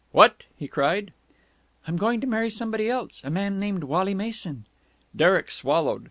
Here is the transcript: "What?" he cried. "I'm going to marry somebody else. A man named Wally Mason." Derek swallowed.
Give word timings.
"What?" 0.11 0.45
he 0.57 0.67
cried. 0.67 1.13
"I'm 1.87 1.95
going 1.95 2.21
to 2.21 2.25
marry 2.27 2.49
somebody 2.49 2.89
else. 2.89 3.21
A 3.23 3.29
man 3.29 3.59
named 3.59 3.83
Wally 3.83 4.15
Mason." 4.15 4.65
Derek 5.15 5.51
swallowed. 5.51 5.99